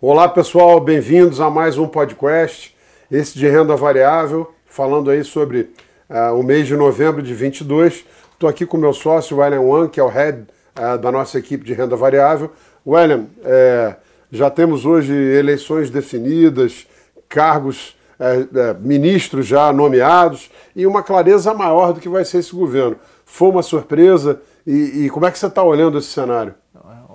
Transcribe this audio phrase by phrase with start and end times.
[0.00, 2.72] Olá pessoal, bem-vindos a mais um podcast,
[3.10, 5.72] esse de renda variável, falando aí sobre
[6.08, 8.04] uh, o mês de novembro de 22.
[8.32, 10.46] Estou aqui com meu sócio, William Wang, que é o head
[10.78, 12.52] uh, da nossa equipe de renda variável.
[12.86, 13.96] William, é,
[14.30, 16.86] já temos hoje eleições definidas,
[17.28, 22.54] cargos, é, é, ministros já nomeados e uma clareza maior do que vai ser esse
[22.54, 22.96] governo.
[23.24, 26.54] Foi uma surpresa e, e como é que você está olhando esse cenário?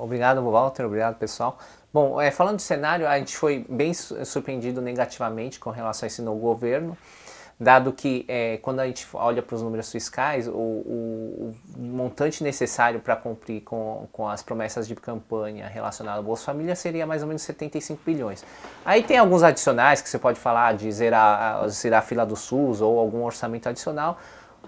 [0.04, 0.86] Obrigado, Walter.
[0.86, 1.58] Obrigado, pessoal.
[1.94, 6.24] Bom, é, falando de cenário, a gente foi bem surpreendido negativamente com relação a esse
[6.24, 6.98] novo governo,
[7.60, 12.44] dado que é, quando a gente olha para os números fiscais, o, o, o montante
[12.44, 17.22] necessário para cumprir com, com as promessas de campanha relacionadas ao Bolsa Família seria mais
[17.22, 18.44] ou menos 75 bilhões.
[18.84, 22.82] Aí tem alguns adicionais que você pode falar de zerar, zerar a fila do SUS
[22.82, 24.18] ou algum orçamento adicional,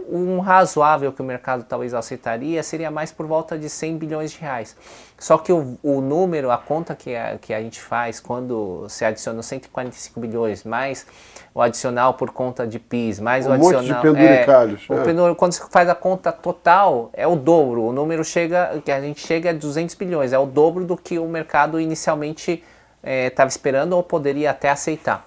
[0.10, 4.40] um razoável que o mercado talvez aceitaria seria mais por volta de 100 bilhões de
[4.40, 4.76] reais.
[5.18, 9.06] Só que o, o número, a conta que a, que a gente faz quando se
[9.06, 11.06] adiciona 145 bilhões, mais
[11.54, 13.82] o adicional por conta de PIS, mais um o adicional...
[13.82, 14.88] Monte de penduricalhos.
[14.90, 15.36] É, é.
[15.36, 17.84] quando você faz a conta total, é o dobro.
[17.84, 21.18] O número chega, que a gente chega a 200 bilhões, é o dobro do que
[21.18, 22.64] o mercado inicialmente
[23.04, 25.26] estava é, esperando ou poderia até aceitar.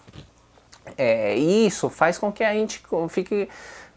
[0.96, 3.48] É, e isso faz com que a gente fique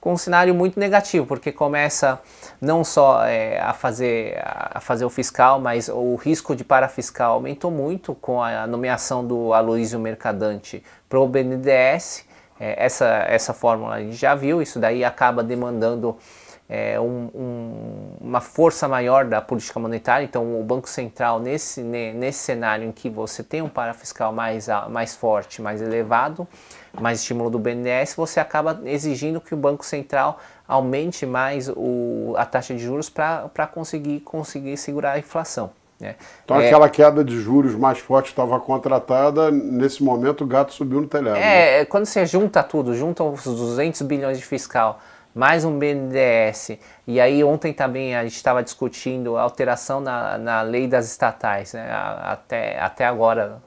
[0.01, 2.19] com um cenário muito negativo, porque começa
[2.59, 7.69] não só é, a, fazer, a fazer o fiscal, mas o risco de parafiscal aumentou
[7.69, 12.25] muito com a nomeação do Aloysio Mercadante para o BNDES.
[12.59, 16.17] É, essa, essa fórmula a gente já viu, isso daí acaba demandando
[16.73, 20.23] é, um, um, uma força maior da política monetária.
[20.23, 25.13] Então, o Banco Central, nesse, nesse cenário em que você tem um parafiscal mais, mais
[25.13, 26.47] forte, mais elevado,
[26.97, 32.45] mais estímulo do BNDES, você acaba exigindo que o Banco Central aumente mais o, a
[32.45, 35.71] taxa de juros para conseguir, conseguir segurar a inflação.
[35.99, 36.15] Né?
[36.45, 41.01] Então é, aquela queda de juros mais forte estava contratada, nesse momento o gato subiu
[41.01, 41.35] no telhado.
[41.35, 41.85] É, né?
[41.85, 45.01] quando você junta tudo, junta os 200 bilhões de fiscal,
[45.33, 46.77] mais um BNDES,
[47.07, 51.73] e aí ontem também a gente estava discutindo a alteração na, na lei das estatais,
[51.73, 51.89] né?
[52.23, 53.61] até, até agora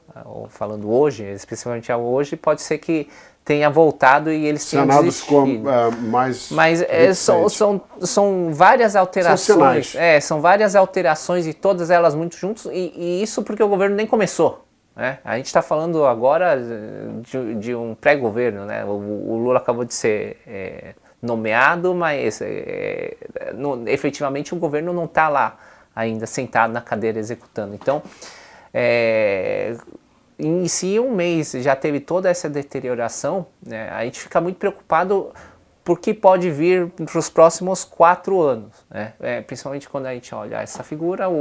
[0.51, 3.09] falando hoje, especificamente hoje, pode ser que
[3.45, 8.97] tenha voltado e eles tenham Senado ficou é, mais mas é, são, são, são várias
[8.97, 13.63] alterações são, é, são várias alterações e todas elas muito juntos e, e isso porque
[13.63, 14.65] o governo nem começou
[14.97, 15.19] né?
[15.23, 16.57] a gente está falando agora
[17.21, 18.83] de, de um pré-governo né?
[18.83, 23.17] o, o, Lula acabou de ser é, nomeado mas é,
[23.87, 25.59] efetivamente o governo não está lá
[25.95, 28.03] ainda sentado na cadeira executando então
[28.73, 29.77] é,
[30.67, 35.33] si um mês já teve toda essa deterioração, né, a gente fica muito preocupado
[35.85, 39.13] porque pode vir para os próximos quatro anos, né?
[39.21, 41.35] É, principalmente quando a gente olha essa figura, o,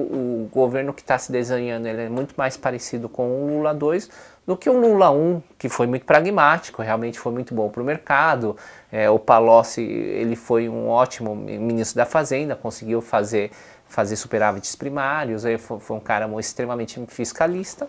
[0.43, 4.09] o governo que está se desenhando ele é muito mais parecido com o Lula 2
[4.45, 7.85] do que o Lula 1, que foi muito pragmático, realmente foi muito bom para o
[7.85, 8.57] mercado.
[8.91, 13.51] É, o Palocci ele foi um ótimo ministro da Fazenda, conseguiu fazer,
[13.87, 17.87] fazer superávites primários, ele foi, foi um cara extremamente fiscalista,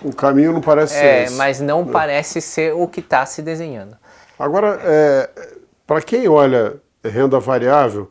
[0.00, 1.36] o caminho não parece é, ser.
[1.36, 1.92] Mas não é.
[1.92, 3.96] parece ser o que está se desenhando.
[4.38, 5.30] Agora, é,
[5.86, 8.10] para quem olha renda variável,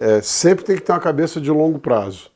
[0.00, 2.30] é, sempre tem que ter uma cabeça de longo prazo.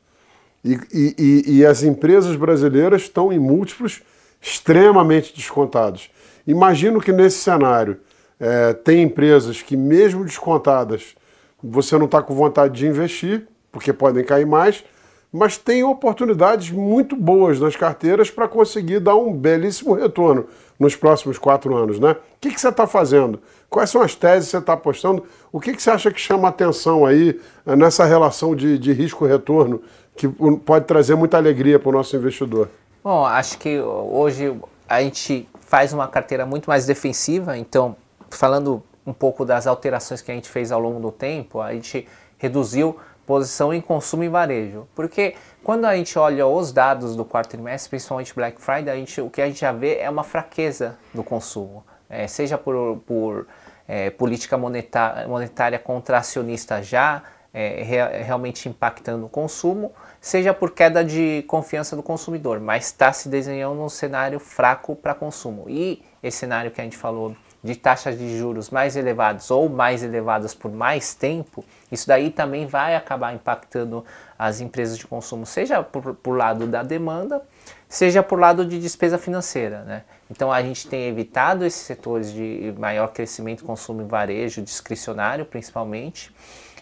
[0.63, 4.03] E, e, e, as empresas brasileiras estão em múltiplos
[4.41, 6.09] extremamente descontados.
[6.47, 7.99] Imagino que nesse cenário
[8.39, 11.15] é, tem empresas que, mesmo descontadas,
[11.63, 14.83] você não está com vontade de investir, porque podem cair mais,
[15.31, 20.47] mas tem oportunidades muito boas nas carteiras para conseguir dar um belíssimo retorno
[20.77, 22.11] nos próximos quatro anos, né?
[22.11, 23.39] O que, que você está fazendo?
[23.69, 25.23] Quais são as teses que você está apostando?
[25.51, 29.81] O que, que você acha que chama atenção aí eh, nessa relação de, de risco-retorno
[30.17, 30.27] que
[30.65, 32.67] pode trazer muita alegria para o nosso investidor?
[33.03, 34.55] Bom, acho que hoje
[34.87, 37.95] a gente faz uma carteira muito mais defensiva, então,
[38.29, 42.07] falando um pouco das alterações que a gente fez ao longo do tempo, a gente
[42.37, 44.87] reduziu posição em consumo e varejo.
[44.93, 45.33] Porque
[45.63, 49.31] quando a gente olha os dados do quarto trimestre, principalmente Black Friday, a gente, o
[49.31, 51.83] que a gente já vê é uma fraqueza do consumo.
[52.07, 53.47] É, seja por, por
[53.87, 61.03] é, política monetária, monetária contracionista já é, re, realmente impactando o consumo, seja por queda
[61.03, 65.65] de confiança do consumidor, mas está se desenhando um cenário fraco para consumo.
[65.67, 70.01] E esse cenário que a gente falou de taxas de juros mais elevadas ou mais
[70.01, 74.03] elevadas por mais tempo, isso daí também vai acabar impactando
[74.37, 77.41] as empresas de consumo, seja por, por lado da demanda,
[77.87, 79.83] seja por lado de despesa financeira.
[79.83, 80.03] Né?
[80.29, 86.33] Então a gente tem evitado esses setores de maior crescimento, consumo e varejo, discricionário principalmente,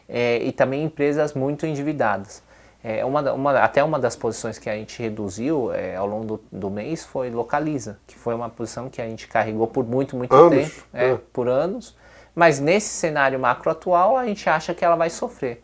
[0.10, 2.42] é, e também empresas muito endividadas.
[2.84, 6.44] é, uma, uma, até uma das posições que a gente reduziu é, ao longo do,
[6.52, 10.34] do, mês foi Localiza, que foi uma posição que a gente carregou por muito, muito
[10.34, 11.18] anos, tempo, é, é.
[11.32, 11.96] por anos.
[12.34, 15.62] Mas nesse cenário macro atual, a gente acha que ela vai sofrer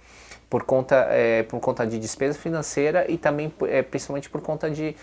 [0.50, 4.96] por conta, é, por conta de despesa financeira e também é, principalmente por conta de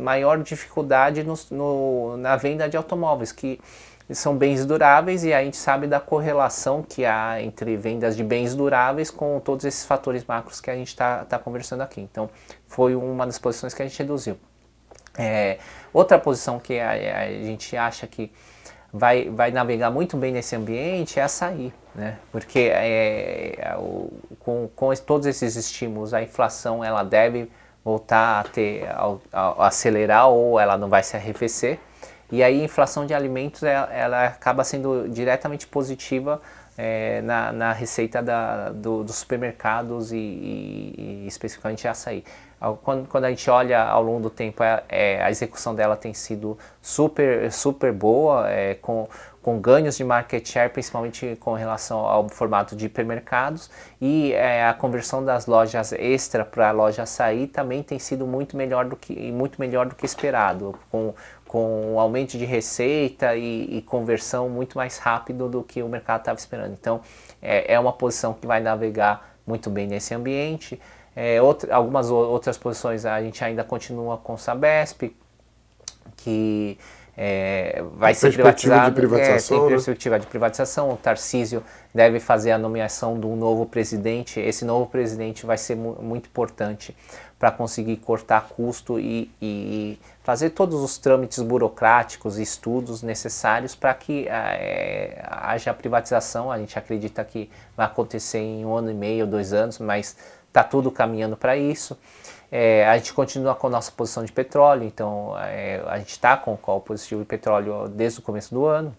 [0.00, 3.60] maior dificuldade no, no, na venda de automóveis, que
[4.14, 8.54] são bens duráveis e a gente sabe da correlação que há entre vendas de bens
[8.54, 12.00] duráveis com todos esses fatores macros que a gente está tá conversando aqui.
[12.00, 12.30] Então,
[12.66, 14.38] foi uma das posições que a gente reduziu.
[15.16, 15.58] É,
[15.92, 18.32] outra posição que a, a, gente acha que
[18.92, 22.18] vai, vai navegar muito bem nesse ambiente é açaí, né?
[22.30, 27.50] porque é, o, com, com todos esses estímulos, a inflação ela deve
[27.84, 31.78] voltar a, ter, a, a acelerar ou ela não vai se arrefecer.
[32.30, 36.40] E aí a inflação de alimentos ela, ela acaba sendo diretamente positiva
[36.76, 42.22] é, na, na, receita da, do, dos supermercados e, e, e, especificamente açaí.
[42.82, 46.12] Quando, quando a gente olha ao longo do tempo, é, é, a execução dela tem
[46.12, 49.08] sido super, super boa, é, com,
[49.40, 53.70] com ganhos de market share, principalmente com relação ao formato de hipermercados,
[54.00, 58.56] e é, a conversão das lojas extra para a loja açaí também tem sido muito
[58.56, 61.14] melhor do que, muito melhor do que esperado, com
[61.48, 66.20] com um aumento de receita e, e, conversão muito mais rápido do que o mercado
[66.20, 66.74] estava esperando.
[66.74, 67.00] Então,
[67.40, 70.78] é, é, uma posição que vai navegar muito bem nesse ambiente.
[71.16, 75.16] É, outra, algumas outras posições a gente ainda continua com o Sabesp,
[76.18, 76.78] que
[77.20, 78.90] é, vai ser privatizado.
[78.90, 79.74] De privatização, é, tem né?
[79.74, 80.20] perspectiva né?
[80.20, 80.92] de privatização.
[80.92, 84.38] O Tarcísio deve fazer a nomeação de um novo presidente.
[84.38, 86.96] Esse novo presidente vai ser mu muito importante
[87.36, 93.94] para conseguir cortar custo e, e, fazer todos os trâmites burocráticos e estudos necessários para
[93.94, 96.52] que é, haja privatização.
[96.52, 100.16] A gente acredita que vai acontecer em um ano e meio, dois anos, mas
[100.46, 101.98] está tudo caminhando para isso.
[102.50, 106.36] É, a gente continua com a nossa posição de petróleo, então é, a gente está
[106.36, 108.96] com o call positivo de petróleo desde o começo do ano,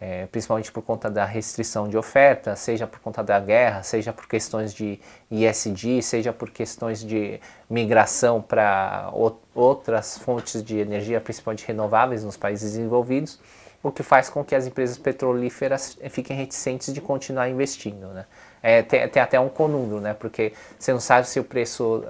[0.00, 4.26] é, principalmente por conta da restrição de oferta, seja por conta da guerra, seja por
[4.26, 4.98] questões de
[5.30, 7.38] ISD, seja por questões de
[7.68, 9.10] migração para
[9.54, 13.38] outras fontes de energia, principalmente renováveis nos países desenvolvidos,
[13.82, 18.08] o que faz com que as empresas petrolíferas fiquem reticentes de continuar investindo.
[18.08, 18.26] Né?
[18.62, 20.14] É, tem, tem, até um conúrio, né?
[20.14, 22.04] porque você não sabe se o preço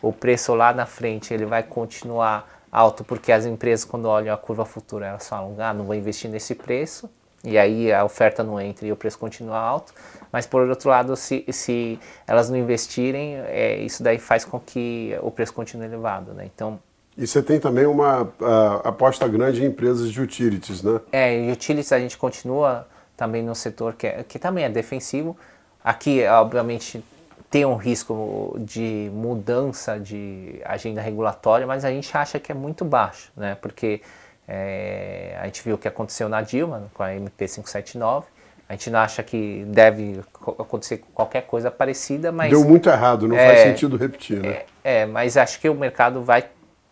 [0.00, 4.36] o preço lá na frente ele vai continuar alto, porque as empresas, quando olham a
[4.36, 7.10] curva futura, elas falam, ah, não vou investir nesse preço,
[7.42, 9.92] e aí a oferta não entra e o preço continua alto.
[10.30, 15.16] Mas por outro lado, se, se elas não investirem, é, isso daí faz com que
[15.22, 16.44] o preço continue elevado, né?
[16.44, 16.78] Então,
[17.18, 21.00] e você tem também uma uh, aposta grande em empresas de utilities, né?
[21.10, 22.86] É, utilities a gente continua
[23.16, 25.36] também no setor que, é, que também é defensivo.
[25.82, 27.04] Aqui, obviamente,
[27.50, 32.84] tem um risco de mudança de agenda regulatória, mas a gente acha que é muito
[32.84, 33.56] baixo, né?
[33.60, 34.00] Porque
[34.46, 38.26] é, a gente viu o que aconteceu na Dilma com a MP 579.
[38.68, 40.20] A gente não acha que deve
[40.58, 42.50] acontecer qualquer coisa parecida, mas.
[42.50, 44.62] Deu muito errado, não é, faz sentido repetir, né?
[44.84, 46.44] É, é, mas acho que o mercado vai.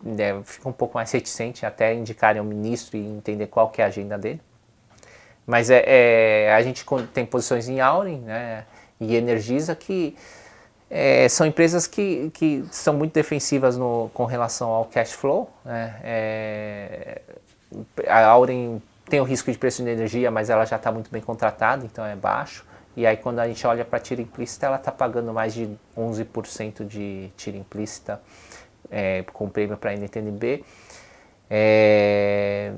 [0.02, 3.84] Né, fica um pouco mais reticente até indicarem o ministro e entender qual que é
[3.84, 4.40] a agenda dele.
[5.46, 6.84] Mas é, é a gente
[7.14, 8.64] tem posições em Auren né,
[9.00, 10.16] e Energisa que
[10.90, 15.50] é, são empresas que, que são muito defensivas no, com relação ao cash flow.
[15.64, 15.96] Né?
[16.02, 17.22] É,
[18.06, 21.22] a Auren tem o risco de preço de energia, mas ela já está muito bem
[21.22, 22.64] contratada, então é baixo.
[22.96, 25.68] E aí quando a gente olha para a tira implícita, ela está pagando mais de
[25.96, 28.20] 11% de tira implícita
[28.90, 30.64] é, com prêmio para a NTNB.
[31.48, 32.72] É,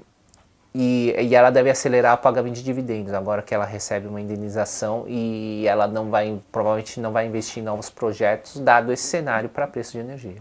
[0.74, 5.04] e, e, ela deve acelerar o pagamento de dividendos agora que ela recebe uma indenização
[5.08, 9.66] e ela não vai provavelmente não vai investir em novos projetos dado esse cenário para
[9.66, 10.36] preço de energia.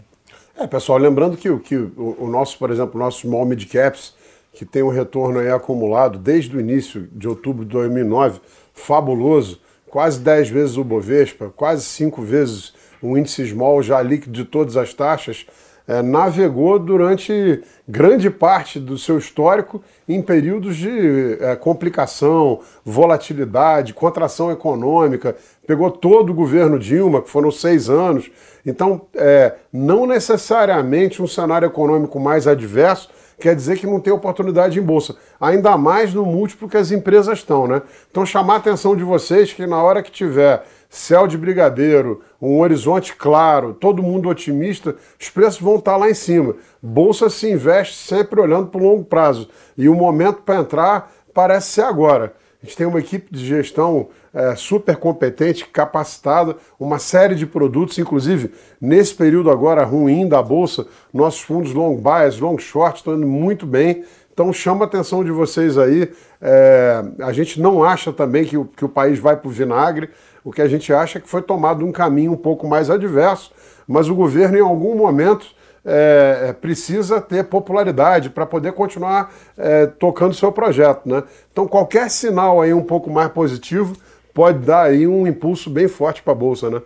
[0.54, 4.14] É, pessoal, lembrando que, que o, o nosso, por exemplo, o nosso small mid caps
[4.52, 8.40] que tem um retorno aí acumulado desde o início de outubro de 2009,
[8.74, 14.44] fabuloso, quase 10 vezes o Bovespa, quase 5 vezes o índice small já líquido de
[14.44, 15.46] todas as taxas,
[15.88, 24.52] é, navegou durante grande parte do seu histórico em períodos de é, complicação, volatilidade, contração
[24.52, 25.34] econômica,
[25.68, 28.30] pegou todo o governo Dilma, que foram seis anos.
[28.64, 34.78] Então, é, não necessariamente um cenário econômico mais adverso quer dizer que não tem oportunidade
[34.78, 35.14] em bolsa.
[35.38, 37.82] Ainda mais no múltiplo que as empresas estão, né?
[38.10, 42.60] Então, chamar a atenção de vocês que na hora que tiver céu de brigadeiro, um
[42.60, 46.56] horizonte claro, todo mundo otimista, os preços vão estar lá em cima.
[46.82, 49.50] Bolsa se investe sempre olhando para o longo prazo.
[49.76, 52.32] E o momento para entrar parece ser agora.
[52.60, 57.96] A gente tem uma equipe de gestão é, super competente, capacitada, uma série de produtos,
[57.98, 58.50] inclusive
[58.80, 60.84] nesse período agora ruim da Bolsa,
[61.14, 64.04] nossos fundos long bias, long short estão indo muito bem.
[64.32, 66.10] Então chama a atenção de vocês aí.
[66.42, 70.10] É, a gente não acha também que o, que o país vai para o vinagre.
[70.42, 73.52] O que a gente acha é que foi tomado um caminho um pouco mais adverso,
[73.86, 75.46] mas o governo em algum momento
[75.88, 81.08] é precisa ter popularidade para poder continuar é, tocando seu projeto.
[81.08, 81.22] Né?
[81.50, 83.96] Então qualquer sinal aí um pouco mais positivo
[84.34, 86.70] pode dar aí um impulso bem forte para a Bolsa.
[86.70, 86.82] Né?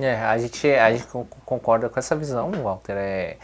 [0.00, 1.06] É, a gente, a gente
[1.44, 2.94] concorda com essa visão, Walter.
[2.96, 3.36] É,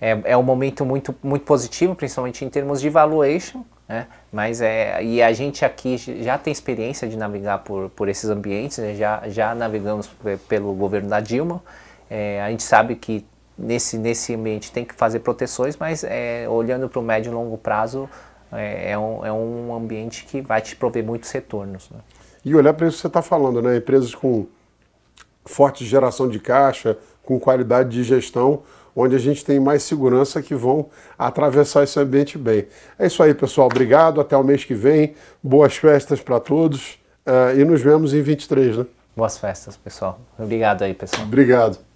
[0.00, 4.06] é, é um momento muito, muito positivo, principalmente em termos de valuation, né?
[4.32, 8.78] Mas é, e a gente aqui já tem experiência de navegar por, por esses ambientes,
[8.78, 8.94] né?
[8.94, 10.08] já, já navegamos
[10.48, 11.62] pelo governo da Dilma.
[12.08, 13.26] É, a gente sabe que
[13.60, 17.58] nesse, nesse ambiente tem que fazer proteções, mas é, olhando para o médio e longo
[17.58, 18.08] prazo,
[18.52, 21.88] é, é, um, é um ambiente que vai te prover muitos retornos.
[21.90, 21.98] Né?
[22.44, 23.76] E olhar para isso que você está falando, né?
[23.76, 24.46] Empresas com
[25.44, 28.62] forte geração de caixa, com qualidade de gestão,
[28.96, 30.88] onde a gente tem mais segurança que vão
[31.18, 32.66] atravessar esse ambiente bem.
[32.98, 33.66] É isso aí, pessoal.
[33.66, 34.20] Obrigado.
[34.20, 35.14] Até o mês que vem.
[35.42, 36.98] Boas festas para todos.
[37.26, 38.86] Uh, e nos vemos em 23, né?
[39.14, 40.18] Boas festas, pessoal.
[40.38, 41.22] Obrigado aí, pessoal.
[41.22, 41.89] Obrigado.